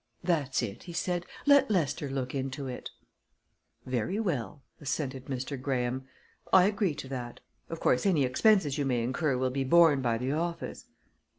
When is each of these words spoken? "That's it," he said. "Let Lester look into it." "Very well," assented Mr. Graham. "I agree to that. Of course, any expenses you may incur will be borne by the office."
"That's 0.23 0.63
it," 0.63 0.81
he 0.81 0.93
said. 0.93 1.27
"Let 1.45 1.69
Lester 1.69 2.09
look 2.09 2.33
into 2.33 2.65
it." 2.65 2.89
"Very 3.85 4.19
well," 4.19 4.63
assented 4.79 5.25
Mr. 5.25 5.61
Graham. 5.61 6.07
"I 6.51 6.63
agree 6.65 6.95
to 6.95 7.07
that. 7.09 7.39
Of 7.69 7.79
course, 7.79 8.07
any 8.07 8.23
expenses 8.23 8.79
you 8.79 8.85
may 8.87 9.03
incur 9.03 9.37
will 9.37 9.51
be 9.51 9.63
borne 9.63 10.01
by 10.01 10.17
the 10.17 10.31
office." 10.31 10.85